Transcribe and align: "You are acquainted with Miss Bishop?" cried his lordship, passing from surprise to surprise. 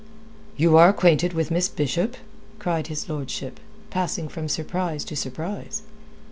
"You 0.57 0.77
are 0.77 0.89
acquainted 0.89 1.33
with 1.33 1.51
Miss 1.51 1.69
Bishop?" 1.69 2.17
cried 2.57 2.87
his 2.87 3.07
lordship, 3.07 3.59
passing 3.91 4.29
from 4.29 4.49
surprise 4.49 5.03
to 5.05 5.15
surprise. 5.15 5.83